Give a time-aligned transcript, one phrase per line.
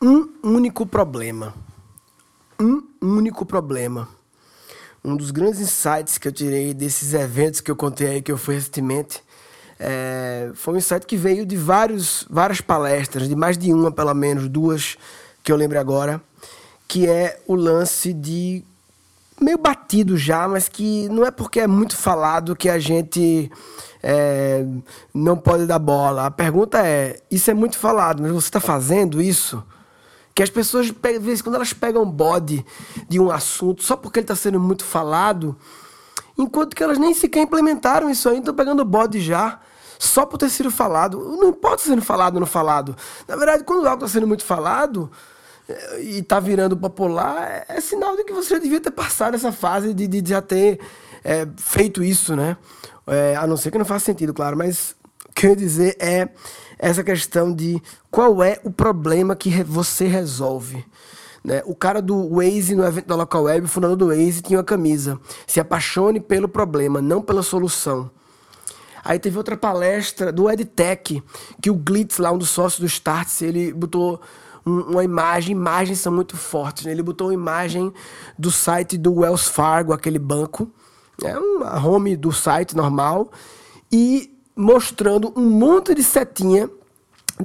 [0.00, 1.54] um único problema.
[2.60, 4.08] Um único problema.
[5.04, 8.38] Um dos grandes insights que eu tirei desses eventos que eu contei aí que eu
[8.38, 9.22] fui recentemente
[9.78, 14.12] é, foi um insight que veio de vários, várias palestras, de mais de uma, pelo
[14.12, 14.96] menos, duas
[15.42, 16.20] que eu lembro agora,
[16.88, 18.64] que é o lance de
[19.40, 23.50] meio batido já, mas que não é porque é muito falado que a gente
[24.02, 24.64] é,
[25.14, 26.26] não pode dar bola.
[26.26, 29.62] A pergunta é: isso é muito falado, mas você está fazendo isso?
[30.38, 32.64] Que as pessoas, de vez quando elas pegam bode
[33.08, 35.56] de um assunto só porque ele está sendo muito falado,
[36.38, 39.58] enquanto que elas nem sequer implementaram isso aí, estão pegando bode já,
[39.98, 41.18] só por ter sido falado.
[41.36, 42.96] Não importa sendo falado ou não falado.
[43.26, 45.10] Na verdade, quando algo está sendo muito falado
[45.68, 49.34] eh, e está virando popular, é, é, sinal de que você já devia ter passado
[49.34, 50.78] essa fase de, de já ter
[51.24, 52.56] é, feito isso, né?
[53.08, 54.94] É, a não ser que não faça sentido, claro, mas
[55.38, 56.28] o que eu ia dizer é
[56.76, 60.84] essa questão de qual é o problema que você resolve.
[61.44, 61.62] Né?
[61.64, 64.64] O cara do Waze, no evento da Local Web, o fundador do Waze, tinha uma
[64.64, 65.16] camisa.
[65.46, 68.10] Se apaixone pelo problema, não pela solução.
[69.04, 71.22] Aí teve outra palestra do EdTech,
[71.62, 74.20] que o Glitz, lá um dos sócios do Startse, ele botou
[74.64, 76.90] uma imagem, imagens são muito fortes, né?
[76.90, 77.92] Ele botou uma imagem
[78.36, 80.68] do site do Wells Fargo, aquele banco,
[81.22, 83.30] é uma home do site normal,
[83.90, 86.68] e mostrando um monte de setinha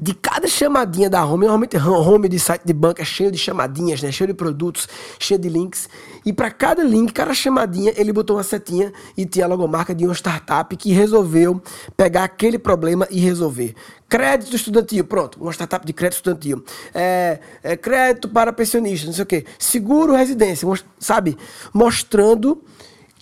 [0.02, 4.02] de cada chamadinha da home, normalmente home de site de banco é cheio de chamadinhas,
[4.02, 4.11] né?
[4.11, 5.88] cheio de produtos, cheio de links.
[6.25, 10.03] E para cada link, cada chamadinha, ele botou uma setinha e tinha a logomarca de
[10.06, 11.61] uma startup que resolveu
[11.95, 13.75] pegar aquele problema e resolver.
[14.09, 16.64] Crédito estudantil, pronto, uma startup de crédito estudantil.
[16.91, 19.45] É, é crédito para pensionistas, não sei o quê.
[19.59, 21.38] Seguro residência, sabe?
[21.72, 22.64] Mostrando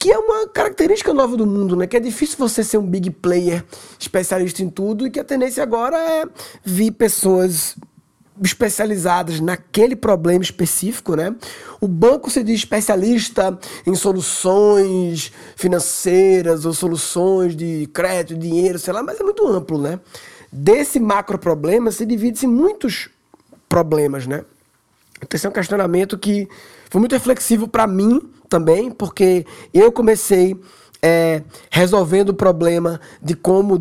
[0.02, 1.86] que é uma característica nova do mundo, né?
[1.86, 3.64] Que é difícil você ser um big player
[4.00, 6.26] especialista em tudo e que a tendência agora é
[6.66, 7.76] vir pessoas
[8.44, 11.36] especializadas naquele problema específico, né?
[11.80, 19.04] O banco se diz especialista em soluções financeiras ou soluções de crédito, dinheiro, sei lá,
[19.04, 20.00] mas é muito amplo, né?
[20.52, 23.08] Desse macro problema se divide-se muitos
[23.70, 24.46] problemas, né?
[25.18, 26.50] Então esse é um questionamento que
[26.90, 28.20] foi muito reflexivo para mim
[28.51, 30.59] também, porque eu comecei
[31.01, 33.79] é, resolvendo o problema de como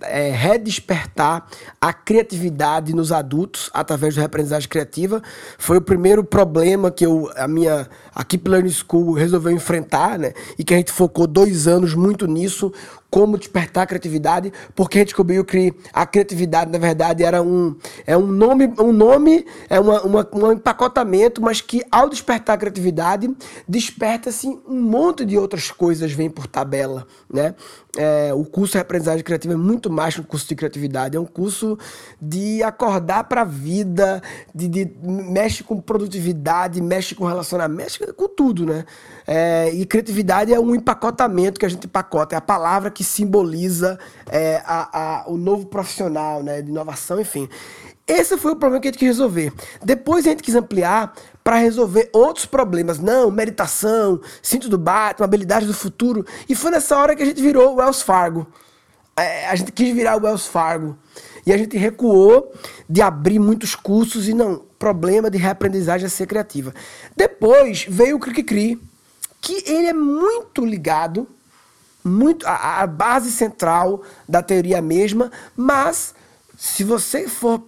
[0.00, 1.46] é, redespertar
[1.80, 5.20] a criatividade nos adultos através da aprendizagem criativa.
[5.58, 10.32] Foi o primeiro problema que eu, a minha a Keep Learning School resolveu enfrentar, né?
[10.56, 12.72] E que a gente focou dois anos muito nisso,
[13.14, 17.76] como despertar a criatividade, porque a gente descobriu que a criatividade, na verdade, era um,
[18.04, 22.58] é um nome, um nome, é uma, uma, um empacotamento, mas que ao despertar a
[22.58, 23.32] criatividade,
[23.68, 27.54] desperta-se um monte de outras coisas vêm por tabela, né?
[27.96, 31.20] É, o curso de aprendizagem criativa é muito mais que um curso de criatividade, é
[31.20, 31.78] um curso
[32.20, 34.20] de acordar para a vida,
[34.52, 38.84] de, de, mexe com produtividade, mexe com relacionamento, mexe com tudo, né?
[39.24, 43.98] É, e criatividade é um empacotamento que a gente empacota, é a palavra que simboliza
[44.28, 47.48] é, a, a, o novo profissional, né, de inovação, enfim.
[48.06, 49.52] Esse foi o problema que a gente quis resolver.
[49.82, 52.98] Depois a gente quis ampliar para resolver outros problemas.
[52.98, 56.24] Não, meditação, cinto do Batman, habilidade do futuro.
[56.46, 58.46] E foi nessa hora que a gente virou o Wells Fargo.
[59.16, 60.98] É, a gente quis virar o Wells Fargo.
[61.46, 62.52] E a gente recuou
[62.88, 66.74] de abrir muitos cursos e não, problema de reaprendizagem é ser criativa.
[67.16, 68.80] Depois veio o Cri Cri,
[69.40, 71.26] que ele é muito ligado
[72.04, 76.14] muito a, a base central da teoria mesma, mas
[76.56, 77.60] se você for,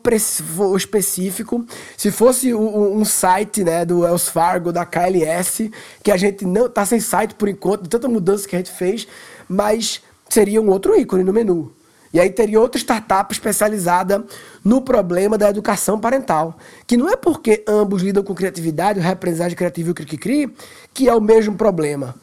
[0.55, 1.67] for, específico,
[1.97, 5.71] se fosse um, um, site né, do Wells Fargo, da KLS,
[6.03, 8.71] que a gente não está sem site por enquanto, de tanta mudança que a gente
[8.71, 9.09] fez,
[9.49, 11.73] mas seria um outro ícone no menu.
[12.13, 14.25] E aí teria outra startup especializada
[14.65, 16.57] no problema da educação parental.
[16.87, 20.55] Que não é porque ambos lidam com criatividade, o reaprendizagem criativa e o cri-cri,
[20.95, 22.15] que é o mesmo problema.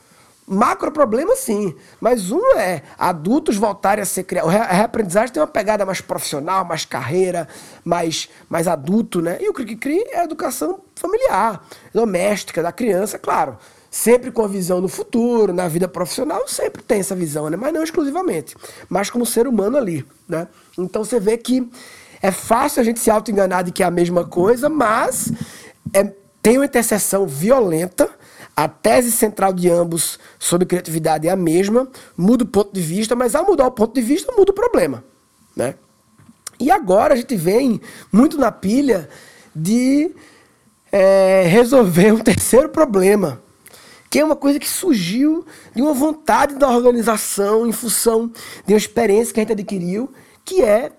[0.46, 1.74] Macro problema, sim.
[2.02, 4.54] Mas um é adultos voltarem a ser criados.
[4.54, 7.48] A reaprendizagem tem uma pegada mais profissional, mais carreira,
[7.84, 9.38] mais, mais adulto, né?
[9.40, 13.58] E o Cri-Cri é a educação familiar, doméstica, da criança, claro.
[13.90, 17.56] Sempre com a visão no futuro, na vida profissional, sempre tem essa visão, né?
[17.56, 18.56] Mas não exclusivamente.
[18.90, 20.48] Mas como ser humano ali, né?
[20.78, 21.70] Então você vê que
[22.22, 25.32] é fácil a gente se auto-enganar de que é a mesma coisa, mas
[25.94, 28.10] é, tem uma interseção violenta
[28.56, 33.16] a tese central de ambos sobre criatividade é a mesma, muda o ponto de vista,
[33.16, 35.04] mas ao mudar o ponto de vista, muda o problema.
[35.56, 35.76] Né?
[36.60, 39.10] E agora a gente vem muito na pilha
[39.56, 40.12] de
[40.92, 43.42] é, resolver um terceiro problema,
[44.10, 45.44] que é uma coisa que surgiu
[45.76, 48.32] de uma vontade da organização em função
[48.68, 50.14] de uma experiência que a gente adquiriu,
[50.46, 50.92] que é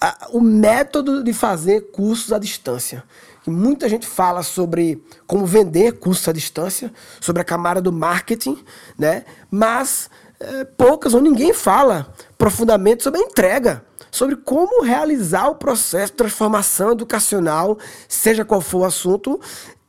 [0.00, 3.04] a, o método de fazer cursos à distância.
[3.46, 8.62] E muita gente fala sobre como vender cursos à distância, sobre a camada do marketing,
[8.96, 9.24] né?
[9.50, 10.08] mas
[10.38, 16.18] é, poucas ou ninguém fala profundamente sobre a entrega, sobre como realizar o processo de
[16.18, 17.78] transformação educacional,
[18.08, 19.40] seja qual for o assunto,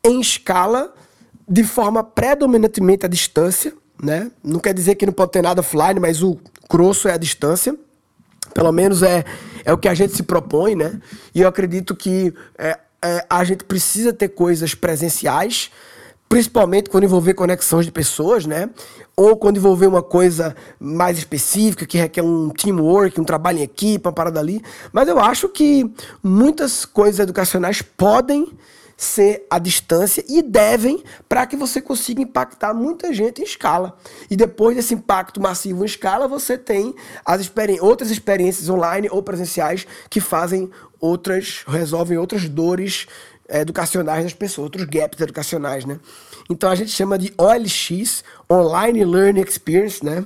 [0.04, 0.94] em escala,
[1.48, 3.74] de forma predominantemente à distância.
[4.02, 4.32] Né?
[4.44, 6.40] Não quer dizer que não pode ter nada offline, mas o
[6.70, 7.76] grosso é a distância.
[8.54, 9.24] Pelo menos é,
[9.66, 11.00] é o que a gente se propõe, né?
[11.34, 15.70] E eu acredito que é, é, a gente precisa ter coisas presenciais,
[16.30, 18.70] principalmente quando envolver conexões de pessoas, né?
[19.16, 24.08] Ou quando envolver uma coisa mais específica, que requer um teamwork, um trabalho em equipe,
[24.08, 24.64] uma parada ali.
[24.92, 25.92] Mas eu acho que
[26.24, 28.48] muitas coisas educacionais podem
[28.96, 33.98] ser à distância e devem para que você consiga impactar muita gente em escala.
[34.30, 36.96] E depois desse impacto massivo em escala, você tem
[37.26, 40.72] as experi outras experiências online ou presenciais que fazem
[41.04, 43.08] outras, resolvem outras dores
[43.50, 46.00] educacionais das pessoas, outros gaps educacionais, né?
[46.50, 50.26] Então a gente chama de OLX, Online Learning Experience, né?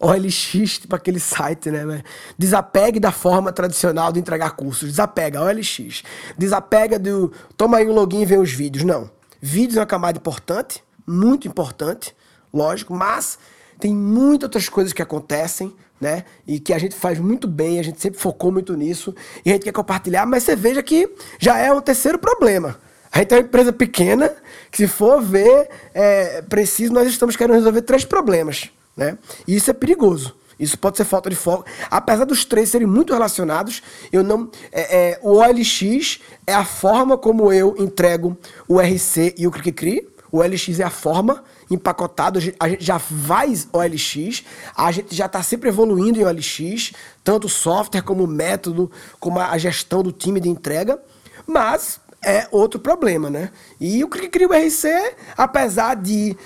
[0.00, 2.02] OLX, tipo aquele site, né?
[2.38, 4.88] Desapegue da forma tradicional de entregar cursos.
[4.88, 6.02] Desapega, OLX.
[6.38, 7.30] Desapega do.
[7.54, 8.82] Toma aí um login e vê os vídeos.
[8.82, 9.10] Não.
[9.42, 12.16] Vídeos é uma camada importante, muito importante,
[12.50, 13.38] lógico, mas
[13.78, 16.24] tem muitas outras coisas que acontecem, né?
[16.46, 19.14] E que a gente faz muito bem, a gente sempre focou muito nisso,
[19.44, 21.08] e a gente quer compartilhar, mas você veja que
[21.38, 22.78] já é o terceiro problema.
[23.10, 24.34] A gente é uma empresa pequena,
[24.70, 28.70] que se for ver, é preciso, nós estamos querendo resolver três problemas.
[28.96, 29.16] Né?
[29.46, 30.34] E isso é perigoso.
[30.58, 31.64] Isso pode ser falta de foco.
[31.90, 33.82] Apesar dos três serem muito relacionados,
[34.12, 34.50] eu não.
[34.70, 38.36] É, é, o OLX é a forma como eu entrego
[38.68, 40.08] o RC e o CRI-CRI.
[40.30, 42.38] O OLX é a forma empacotado.
[42.58, 44.44] A gente já faz OLX,
[44.76, 50.02] a gente já está sempre evoluindo em OLX, tanto software como método, como a gestão
[50.02, 51.00] do time de entrega.
[51.46, 53.50] Mas é outro problema, né?
[53.80, 56.36] E o CRI-CRI e o RC, apesar de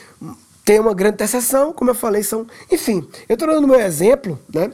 [0.65, 2.47] tem uma grande interseção, como eu falei, são.
[2.70, 4.70] Enfim, eu estou dando meu exemplo, né?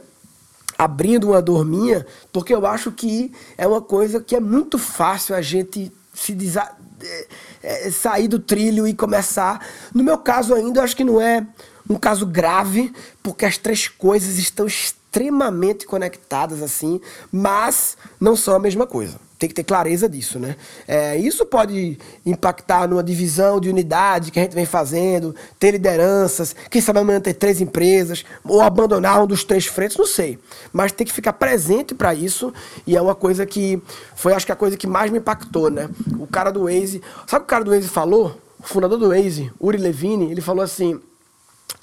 [0.77, 5.41] Abrindo uma dorminha, porque eu acho que é uma coisa que é muito fácil a
[5.41, 6.71] gente se desa...
[7.01, 7.27] É,
[7.61, 9.65] é, sair do trilho e começar.
[9.93, 11.45] No meu caso, ainda, acho que não é
[11.89, 16.99] um caso grave, porque as três coisas estão extremamente conectadas assim,
[17.31, 20.55] mas não são a mesma coisa tem que ter clareza disso, né?
[20.87, 26.55] É, isso pode impactar numa divisão de unidade que a gente vem fazendo, ter lideranças,
[26.69, 30.39] quem sabe amanhã ter três empresas, ou abandonar um dos três frentes, não sei.
[30.71, 32.53] Mas tem que ficar presente para isso,
[32.87, 33.81] e é uma coisa que
[34.15, 35.89] foi, acho que a coisa que mais me impactou, né?
[36.19, 38.39] O cara do Waze, sabe o que o cara do Waze falou?
[38.59, 40.99] O fundador do Waze, Uri Levine, ele falou assim: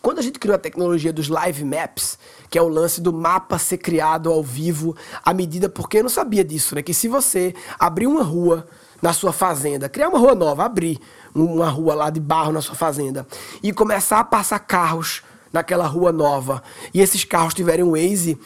[0.00, 2.18] quando a gente criou a tecnologia dos live maps,
[2.48, 6.10] que é o lance do mapa ser criado ao vivo à medida, porque eu não
[6.10, 6.82] sabia disso, né?
[6.82, 8.66] Que se você abrir uma rua
[9.00, 10.98] na sua fazenda, criar uma rua nova, abrir
[11.34, 13.26] uma rua lá de barro na sua fazenda
[13.62, 15.22] e começar a passar carros
[15.52, 16.62] naquela rua nova
[16.94, 18.38] e esses carros tiverem um Waze,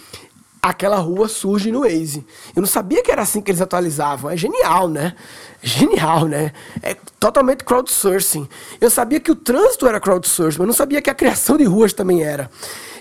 [0.69, 2.27] aquela rua surge no Waze.
[2.55, 4.31] Eu não sabia que era assim que eles atualizavam.
[4.31, 5.15] É genial, né?
[5.63, 6.53] Genial, né?
[6.83, 8.49] É totalmente crowdsourcing.
[8.81, 11.93] Eu sabia que o trânsito era crowdsourcing, mas não sabia que a criação de ruas
[11.93, 12.51] também era.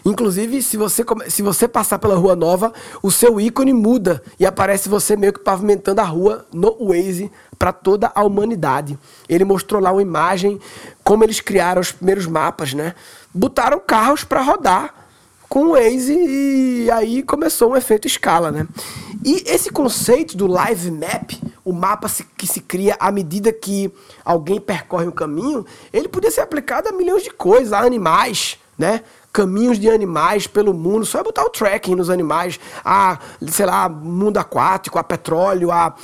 [0.06, 2.72] Inclusive, se você, se você passar pela rua nova,
[3.02, 7.74] o seu ícone muda e aparece você meio que pavimentando a rua no Waze para
[7.74, 9.00] toda a humanidade.
[9.28, 10.60] Ele mostrou lá uma imagem,
[11.04, 12.94] como eles criaram os primeiros mapas, né?
[13.34, 15.05] Botaram carros para rodar
[15.56, 18.68] com o Waze e aí começou um efeito escala, né?
[19.24, 21.32] E esse conceito do live map,
[21.64, 23.90] o mapa que se cria à medida que
[24.26, 29.02] alguém percorre um caminho, ele podia ser aplicado a milhões de coisas, a animais, né?
[29.32, 33.88] Caminhos de animais pelo mundo, só é botar o tracking nos animais, a, sei lá,
[33.88, 35.96] mundo aquático, a petróleo, a,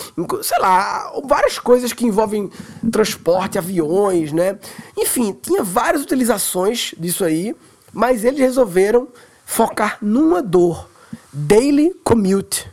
[0.43, 2.49] sei lá, várias coisas que envolvem
[2.89, 4.57] transporte, aviões, né?
[4.97, 7.53] Enfim, tinha várias utilizações disso aí,
[7.91, 9.09] mas eles resolveram
[9.51, 10.87] focar numa dor.
[11.33, 12.71] Daily commute.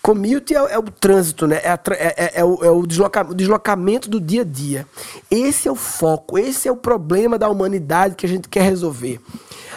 [0.00, 1.60] Commute é, é o trânsito, né?
[1.62, 4.86] É, a, é, é, é o, é o, desloca, o deslocamento do dia a dia.
[5.30, 9.20] Esse é o foco, esse é o problema da humanidade que a gente quer resolver.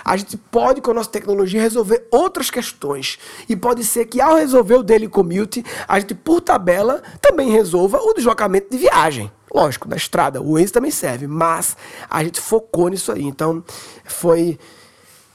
[0.05, 3.19] A gente pode, com a nossa tecnologia, resolver outras questões.
[3.49, 7.97] E pode ser que, ao resolver o daily commute, a gente, por tabela, também resolva
[7.97, 9.29] o deslocamento de viagem.
[9.53, 11.75] Lógico, na estrada, o Waze também serve, mas
[12.09, 13.23] a gente focou nisso aí.
[13.23, 13.61] Então,
[14.05, 14.57] foi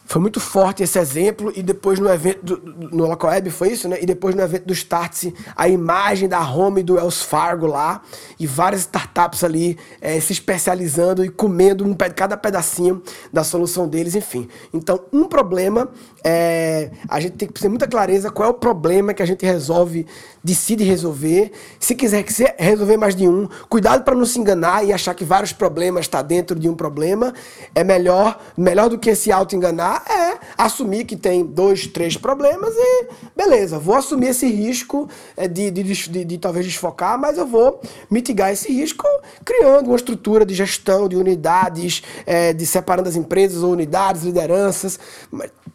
[0.07, 3.97] foi muito forte esse exemplo e depois no evento do, no Localweb foi isso, né?
[4.01, 8.03] E depois no evento do Startse, a imagem da home do Wells Fargo lá
[8.39, 14.15] e várias startups ali é, se especializando e comendo um, cada pedacinho da solução deles,
[14.15, 14.47] enfim.
[14.75, 15.89] Então, um problema,
[16.23, 19.45] é, a gente tem que ter muita clareza qual é o problema que a gente
[19.47, 20.07] resolve,
[20.43, 21.51] decide resolver.
[21.81, 22.25] Se quiser
[22.59, 26.21] resolver mais de um, cuidado para não se enganar e achar que vários problemas estão
[26.21, 27.33] tá dentro de um problema.
[27.75, 33.07] É melhor, melhor do que se auto-enganar é assumir que tem dois, três problemas e
[33.37, 37.81] beleza, vou assumir esse risco é, de, de, de, de, talvez desfocar, mas eu vou
[38.11, 39.07] mitigar esse risco
[39.45, 44.99] criando uma estrutura de gestão de unidades, é, de separando as empresas ou unidades, lideranças.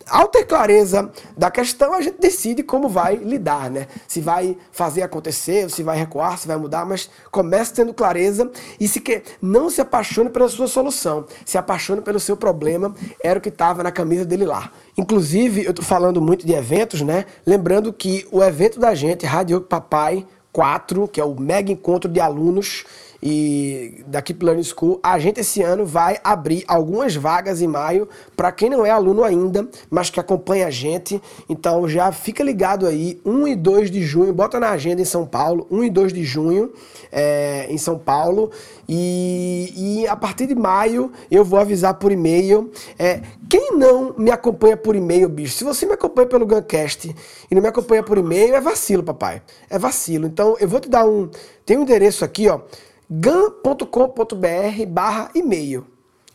[0.08, 3.88] Ao ter clareza da questão, a gente decide como vai lidar, né?
[4.08, 8.50] Se vai fazer acontecer, se vai recuar, se vai mudar, mas comece tendo clareza
[8.80, 13.40] e se que não se apaixone pela sua solução, se apaixone pelo seu problema, era
[13.40, 14.72] o que estava na camisa dele lá.
[14.98, 17.26] Inclusive, eu tô falando muito de eventos, né?
[17.46, 22.20] Lembrando que o evento da gente, Rádio Papai 4, que é o mega encontro de
[22.20, 22.86] alunos
[23.22, 28.08] e da Keep Learning School, a gente esse ano vai abrir algumas vagas em maio
[28.36, 31.22] para quem não é aluno ainda, mas que acompanha a gente.
[31.48, 35.26] Então já fica ligado aí, 1 e 2 de junho, bota na agenda em São
[35.26, 36.72] Paulo, 1 e 2 de junho
[37.12, 38.52] é, em São Paulo.
[38.88, 42.72] E, e, a partir de maio eu vou avisar por e-mail.
[42.98, 47.14] É, quem não me acompanha por e-mail, bicho, se você me acompanha pelo Guncast
[47.52, 49.42] e não me acompanha por e-mail, é vacilo, papai.
[49.70, 50.26] É vacilo.
[50.26, 51.30] Então eu vou te dar um.
[51.66, 52.62] Tem um endereço aqui, ó
[53.10, 55.86] gan.com.br barra e-mail.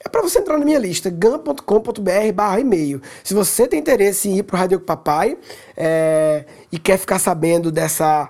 [0.04, 3.00] É para você entrar na minha lista, gan.com.br barra e-mail.
[3.22, 5.38] Se você tem interesse em ir para o Radio Papai
[5.76, 8.28] é, e quer ficar sabendo dessa...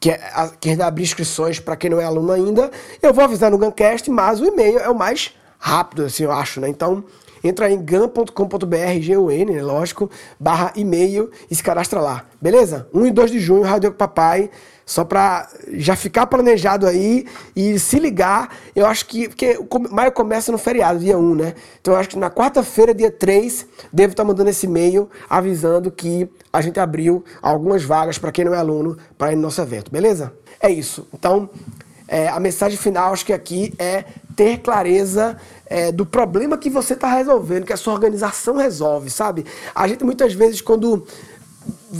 [0.00, 0.20] Quer,
[0.60, 2.70] quer abrir inscrições para quem não é aluno ainda,
[3.00, 6.60] eu vou avisar no Gancast, mas o e-mail é o mais rápido, assim, eu acho,
[6.60, 6.68] né?
[6.68, 7.02] Então,
[7.42, 12.86] entra em gan.com.br, G-U-N, né, lógico, barra e-mail e se cadastra lá, beleza?
[12.92, 14.50] 1 e 2 de junho, Rádio Papai,
[14.86, 18.54] só para já ficar planejado aí e se ligar.
[18.74, 19.28] Eu acho que.
[19.28, 19.58] Porque
[19.90, 21.54] maio começa no feriado, dia 1, né?
[21.80, 25.90] Então eu acho que na quarta-feira, dia 3, devo estar tá mandando esse e-mail avisando
[25.90, 29.60] que a gente abriu algumas vagas para quem não é aluno para ir no nosso
[29.60, 30.32] evento, beleza?
[30.60, 31.06] É isso.
[31.12, 31.50] Então,
[32.06, 34.04] é, a mensagem final, acho que aqui é
[34.36, 35.36] ter clareza
[35.66, 39.44] é, do problema que você está resolvendo, que a sua organização resolve, sabe?
[39.74, 41.06] A gente muitas vezes, quando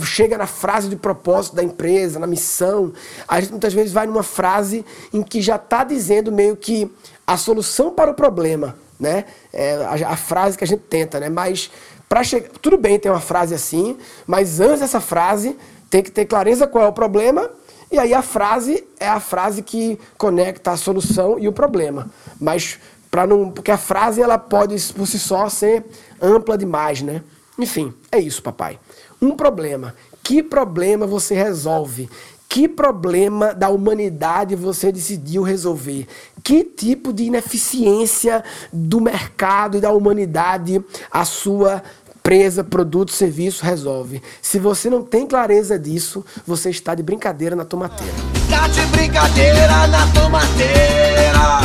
[0.02, 2.92] chega na frase de propósito da empresa, na missão,
[3.28, 6.90] a gente muitas vezes vai numa frase em que já está dizendo meio que
[7.26, 9.24] a solução para o problema, né?
[9.52, 11.28] É a, a frase que a gente tenta, né?
[11.28, 11.70] Mas
[12.08, 13.96] para chegar, tudo bem ter uma frase assim,
[14.26, 15.56] mas antes dessa frase
[15.90, 17.50] tem que ter clareza qual é o problema
[17.90, 22.10] e aí a frase é a frase que conecta a solução e o problema.
[22.40, 22.78] Mas
[23.10, 25.84] para não, porque a frase ela pode por si só ser
[26.20, 27.22] ampla demais, né?
[27.58, 28.78] Enfim, é isso, papai
[29.24, 29.94] um problema.
[30.22, 32.08] Que problema você resolve?
[32.48, 36.06] Que problema da humanidade você decidiu resolver?
[36.42, 41.82] Que tipo de ineficiência do mercado e da humanidade a sua
[42.16, 44.22] empresa, produto, serviço resolve?
[44.40, 48.14] Se você não tem clareza disso, você está de brincadeira na tomateira.
[48.34, 51.63] Está de brincadeira na tomateira.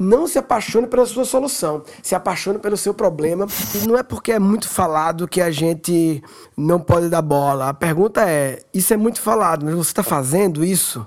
[0.00, 3.46] Não se apaixone pela sua solução, se apaixone pelo seu problema.
[3.74, 6.22] E não é porque é muito falado que a gente
[6.56, 7.68] não pode dar bola.
[7.68, 11.06] A pergunta é: isso é muito falado, mas você está fazendo isso?